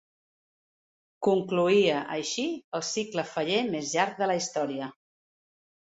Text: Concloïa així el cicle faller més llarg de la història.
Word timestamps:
Concloïa 1.27 1.99
així 2.15 2.47
el 2.79 2.85
cicle 2.89 3.27
faller 3.35 3.63
més 3.77 3.95
llarg 3.99 4.17
de 4.23 4.31
la 4.33 4.39
història. 4.41 4.89